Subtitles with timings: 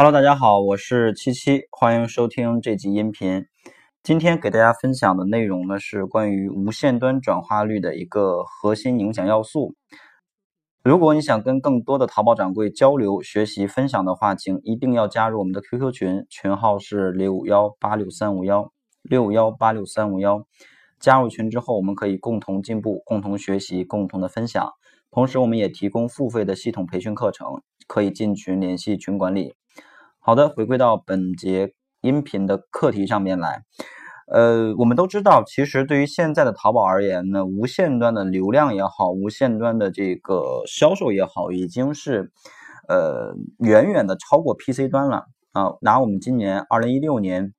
[0.00, 3.46] Hello，大家好，我是七七，欢迎收听这集音频。
[4.04, 9.74] 今天给大家分享的内容呢是关于无线端转化率的一个核心影响要素。
[10.84, 18.72] 如果你想跟更多的淘宝掌柜交流、学习、分享的话，请一定要加入我们的 QQ 群，群号是六幺八六三五幺
[19.02, 20.46] 六幺八六三五幺。
[21.00, 24.70] 加入群之后，我们可以共同进步、共同学习、共同的分享。
[25.10, 27.48] 同时，我们也提供付费的系统培训课程，
[27.88, 29.56] 可以进群联系群管理。
[30.28, 31.72] 好的，回归到本节
[32.02, 33.62] 音频的课题上面来。
[34.30, 42.30] 呃，我们都知道，其实对于现在的淘宝而言呢，无线端的流量也好，无线端的这个销售也好，已经是
[42.90, 45.72] 呃远远的超过 PC 端了啊。
[45.80, 47.54] 拿我们今年二零一六年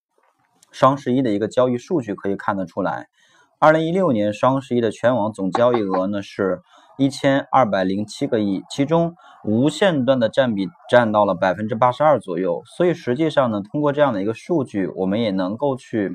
[0.72, 3.08] 双十一的一个交易数据可以看得出来，
[3.58, 6.62] 二零一六年双十一的全网总交易额呢是。
[7.00, 12.62] 一千二百零七个亿，其中无线端的占比占到了百分之八十二左右。
[12.66, 16.12] 所以实际上呢，通过这样的一个数据，我们也能够去，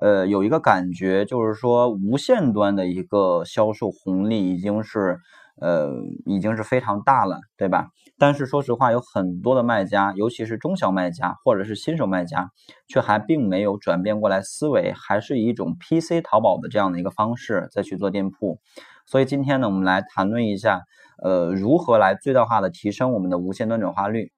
[0.00, 5.18] 呃，有一个感觉，就是说无线端的一个销售红利已经是，
[5.60, 5.92] 呃，
[6.24, 7.88] 已经是非常大了，对吧？
[8.16, 12.50] 但是说实话，有很多的卖家，尤其是中小卖家或者是新手卖家，
[12.86, 18.60] 却还并没有转变过来思维，还是以一种 PC 淘宝的这样的一个方式再去做店铺。
[19.04, 20.82] 所以今天呢，我们来谈论一下，
[21.22, 24.30] 呃，如何来最大化的提升我们的无线端转化率。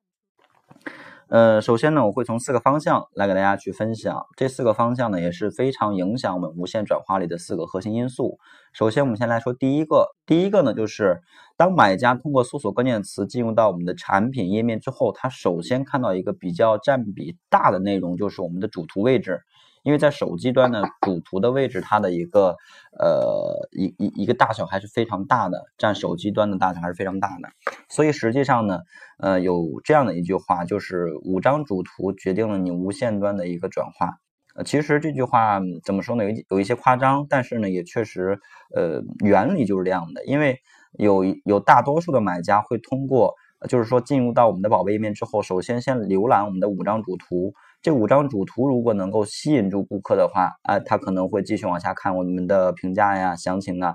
[1.29, 8.39] 呃，首先呢，我会从四个方向来给大家去分享，这四个方向呢也是非常影响我们无线转化率的四个核心因素。
[8.73, 11.21] 首先，我们先来说第一个，第一个呢就是
[11.57, 19.41] 当买家通过搜索关键词进入到我们的产品页面之后，他首先看到一个比较占比大的内容，就是我们的主图位置。
[19.87, 22.57] 因为在手机端呢，主图的位置它的一个
[22.99, 27.49] 呃一一一个大小还是非常大的，占手机端的大小还是非常大的。
[27.89, 28.81] 所以实际上呢，
[29.21, 34.19] 呃，有这样的一句话，就是五张主图决定了你无线端的一个转化。
[34.57, 36.25] 呃，其实这句话怎么说呢？
[36.25, 38.41] 有有一些夸张，但是呢，也确实
[38.75, 40.25] 呃原理就是这样的。
[40.27, 40.59] 因为
[40.99, 43.35] 有有大多数的买家会通过，
[43.69, 47.55] 就是说进入到我们的宝贝页面之后，首先先浏览我们的五张主图。
[47.87, 53.95] 这五张主图如果能够吸引住顾客的话，啊，他可能会继续往下看我们的评价呀、详情啊。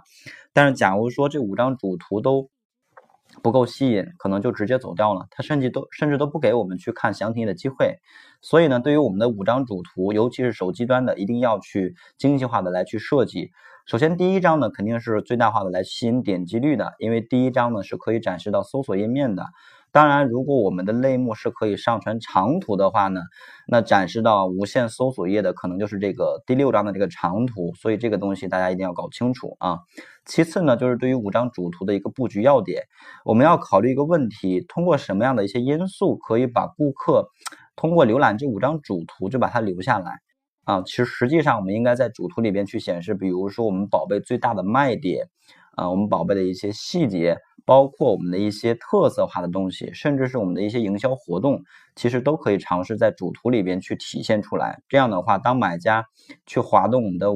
[0.54, 2.50] 但是，假如说这五张主图都
[3.44, 7.98] 不够吸引，可能就直接走掉了，他甚至都甚至都不给我们去看详情的机会。
[8.42, 13.52] 所以呢，对于我们的五张主图，尤其是手机端的，一定要去精细化的来去设计。
[13.88, 19.48] 首先，第一张呢，肯定是最大化的来吸引点击率的，因为第一张呢是可以展示到搜索页面的。
[19.94, 23.20] 当然，如果我们的类目是可以上传长图的话呢，
[23.68, 29.80] 那展示到无线搜索页的可能就是这个第六张的这个长图，所以这个东西大家一定要搞清楚啊。
[30.26, 32.84] 其次呢，就是对于五张主图的一个布局要点，
[33.26, 37.28] 我们要考虑一个问题：通过什么样的一些因素可以把顾客
[37.76, 40.20] 通过浏览这五张主图就把它留下来
[40.64, 40.82] 啊？
[40.84, 45.28] 其实实际上我们应该在主图里边去显示，比如说我们宝贝最大的卖点
[45.72, 47.38] 啊，我们宝贝的一些细节。
[47.64, 51.62] 包括我们的一些特色化的东西，甚至是我们的一些营销活动，
[51.96, 54.82] 其实都可以尝试在主图里边去体现出来。
[54.90, 56.04] 这样的话，当买家
[56.48, 57.28] 去滑动我们的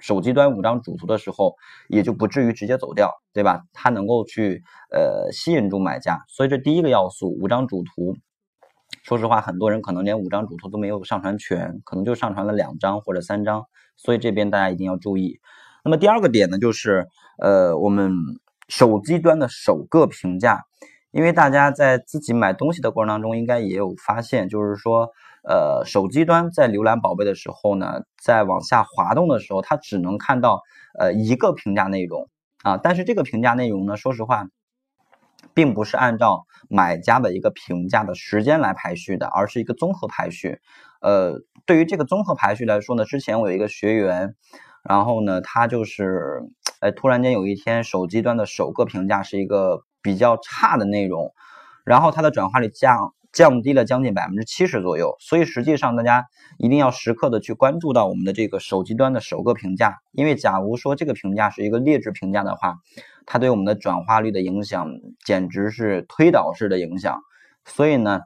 [0.00, 1.54] 手机端五张主图的时候，
[1.88, 3.62] 也就不至于直接走掉，对吧？
[3.72, 6.24] 它能够去呃吸引住买家。
[6.28, 8.16] 所以这第一个要素，五张主图。
[9.04, 13.64] 说实话，很多人可能连五张主图都没有上传全，可能就上传了两张或者三张。
[13.96, 15.38] 所以这边大家一定要注意。
[15.84, 17.06] 那么第二个点呢，就是
[17.38, 18.12] 呃我们。
[18.68, 20.64] 手机端的首个评价，
[21.10, 25.10] 因为大家在自己买东西的过程当中，应该也有发现，就是说，
[25.46, 30.62] 呃，手机端在浏览宝贝的时候呢，在往下滑动的时候，它只能看到
[30.98, 32.30] 呃一个评价内容
[32.62, 34.46] 啊，但是这个评价内容呢，说实话，
[35.52, 40.60] 并不是按照买家的一个评价的时间来排序的，而是一个综合排序。
[41.02, 44.34] 呃，对于这个综合排序来说呢，之前我有一个学员，
[44.82, 46.42] 然后呢，他就是。
[46.80, 51.32] 哎，突然间有一天，手机端的首个评价是一个比较差的内容，
[51.84, 55.14] 然后它的转化率降降低了将近百分之七十左右。
[55.20, 56.26] 所以实际上，大家
[56.58, 62.78] 一定要时刻的去关注到我们的这个手机端的首个评价，因为假如说这个评价是一个劣质评价的话，
[63.26, 64.88] 它对我们的转化率的影响
[65.24, 67.20] 简直是推导式的影响。
[67.64, 68.22] 所以呢。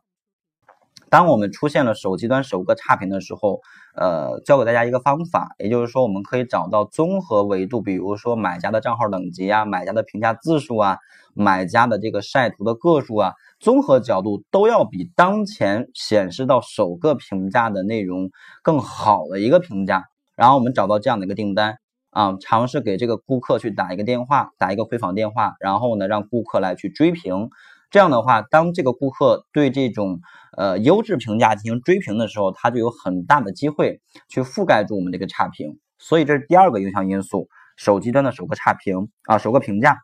[1.08, 3.60] 当我们出现了手机端首个差评的时候，
[3.94, 10.98] 呃，教给大家一个方法，也就是说，我们可以找到综合维度，比如说买家的账号等级啊，买家的评价字数啊，
[11.32, 18.30] 买家的这个晒图的个数啊，综合角度都要比当前显示到首个评价的内容
[18.62, 20.04] 更好的一个评价。
[20.34, 21.78] 然后我们找到这样的一个订单
[22.10, 27.48] 啊，尝试给这个顾客去打一个电话，打一个回访电话，然后呢，让顾客来去追评。
[27.96, 30.20] 这样的话，当这个顾客对这种
[30.54, 35.78] 呃优质评价进行追评的时候，他就有很大的机会去覆盖住我们这个差评。
[35.98, 39.96] 所以这是第二个影响因素，手机端的首个差评啊，首个评价。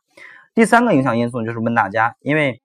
[0.54, 2.62] 第三个影响因素就是问大家，因为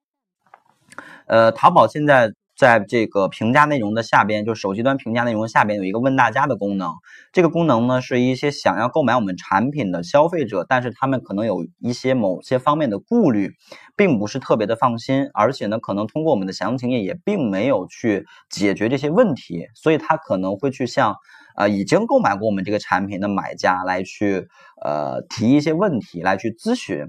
[1.26, 2.32] 呃淘宝现在。
[2.58, 6.92] 在这个评价内容的下边，就手机端评价内容下边有一个问大家的功能。
[7.32, 13.52] 这个功能呢，是一些想要购买我们产品的消费者，但是他们可能有一些某些方面的顾虑，
[13.94, 21.14] 并不是特别的放心，而且呢，可能通过我们的详情页也并没有去解决这些问题，所以他可能会去向
[21.54, 24.48] 啊已经购买过我们这个产品的买家来去
[24.84, 27.06] 呃提一些问题来去咨询。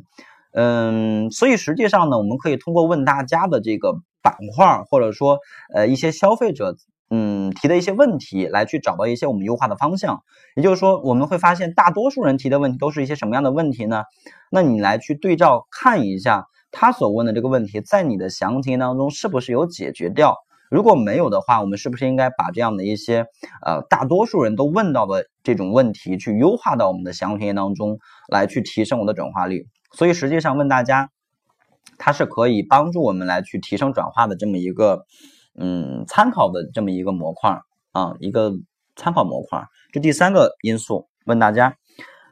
[0.53, 3.95] 嗯，所以实际上呢，我们可以通过问大家的这个。
[4.21, 5.39] 板块或者说
[5.73, 6.75] 呃一些消费者
[7.09, 10.23] 嗯提的一些问题，来去找到一些我们优化的方向。
[10.55, 14.03] 也就是说，我们会发现大多数人提的问题都是一些什么样的问题呢？
[14.51, 20.35] 那你来去对照看一下他所问的这个问题，在你的详情当中是不是有解决掉？
[20.69, 23.25] 如果没有的话，我们是不是应该把这样的一些
[23.65, 27.97] 呃大多数人都问到的这种问题去优化到我们的详情页当中
[28.31, 29.65] 来去提升我的转化率？
[29.93, 31.09] 所以实际上问大家。
[31.97, 35.05] 它是可以帮助我们来去提升转化的这么一个，
[35.59, 37.59] 嗯，参考的这么一个模块
[37.91, 38.53] 啊，一个
[38.95, 39.61] 参考模块。
[39.91, 41.75] 这第三个因素问大家，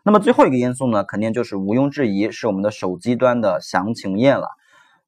[0.04, 4.48] 那么最后一个因素呢，肯定就是毋庸置疑是我们的手机端的详情页了。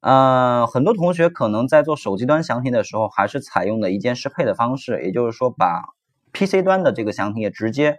[0.00, 5.82] 呃，很多同学可能在做手机端详情的时候，还是采用的一键适配的方式，也就是说把
[6.34, 7.96] PC 端的这个详情页直接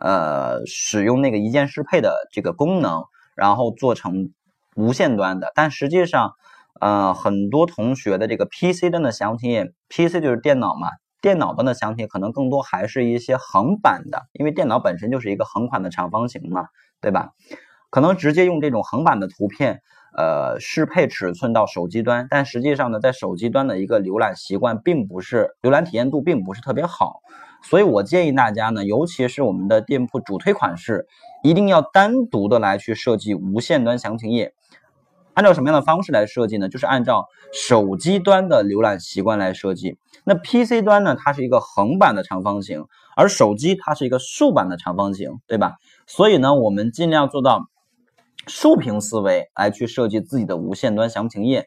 [0.00, 3.04] 呃使用那个一键适配的这个功能，
[3.36, 4.32] 然后做成。
[4.76, 6.32] 无线端的，但实际上，
[6.80, 10.88] 呃，很多同学的这个 PC 端的详情页，PC 就是电脑嘛，
[11.20, 16.66] 电脑端的详情可能更多还是一些横版的，因为电脑本身就是一个横款的长方形嘛，
[17.00, 17.30] 对吧？
[17.90, 19.82] 可能直接用这种横版的图片，
[20.16, 27.20] 呃，适配尺寸到手机端，但实际上呢，在手机端的一个浏览习惯并不是，浏览体验度并不是特别好，
[27.64, 31.08] 所以我建议大家呢，尤其是我们的店铺主推款式，
[31.42, 34.54] 一定要单独的来去设计无线端详情页。
[35.34, 36.68] 按照什么样的方式来设计呢？
[36.68, 39.96] 就是按照手机端的浏览习惯来设计。
[40.24, 41.16] 那 PC 端呢？
[41.18, 42.84] 它是一个横版的长方形，
[43.16, 45.76] 而手机它是一个竖版的长方形，对吧？
[46.06, 47.68] 所以呢，我们尽量做到
[48.46, 51.66] 竖屏思维来去设计自己的无线端详情页。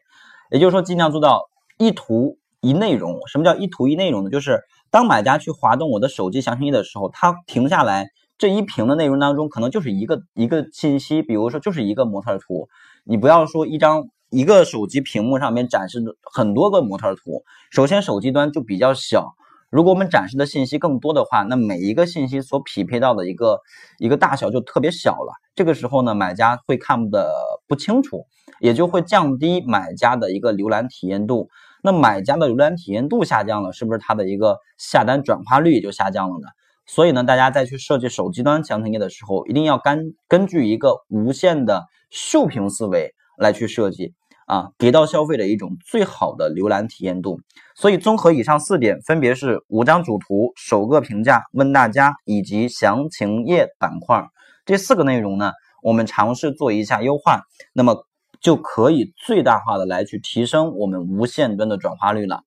[0.50, 3.18] 也就是说，尽量做到一图一内容。
[3.26, 4.30] 什么叫一图一内容呢？
[4.30, 8.08] 就是当买家去滑动我的手机详情页的时候，他停下来。
[8.36, 12.68] 这一屏的内容当中，可能就是一个一个信息，比如说就是一个模特图。
[13.04, 16.02] 你不要说一张一个手机屏幕上面展示
[16.32, 17.44] 很多个模特图。
[17.70, 19.34] 首先，手机端就比较小。
[19.70, 23.60] 如果我们展示的信息更多的话，那每一个信息所匹配到的一个
[23.98, 25.32] 一个大小就特别小了。
[25.54, 27.32] 这个时候呢，买家会看的
[27.66, 28.24] 不清楚，
[28.60, 31.48] 也就会降低买家的一个浏览体验度。
[31.82, 36.48] 那买家的浏览体验度下降了，是不是他的一个下单转化率也就下降了呢？
[36.86, 44.12] 所以呢，大家在去设计手机端详情页的时候，一定要根根据一个无限的竖屏思维来去设计
[44.46, 47.40] 啊，给到消费者一种最好的浏览体验度。
[47.74, 54.22] 所以综合以上四点，分别是五张主图、首个评价、问大家以及详情页板块
[54.66, 55.52] 这四个内容呢，
[55.82, 57.40] 我们尝试做一下优化，
[57.72, 58.06] 那么
[58.40, 62.42] 就可以最大化的来去提升我们无线端的转化率了。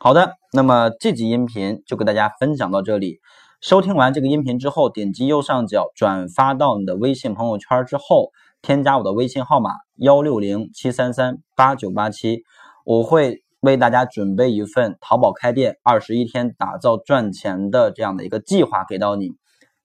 [0.00, 3.20] 好的，那么这集音频就给大家分享到这里。
[3.62, 12.42] 收听完这个音频之后，点击右上角转发到你的微信朋友圈之后，添加我的微信号码幺六零七三三八九八七，
[12.84, 19.30] 我会为大家准备一份淘宝开店二十一天打造赚钱的这样的一个计划给到你。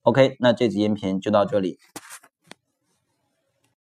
[0.01, 1.77] OK，那这集音频就到这里。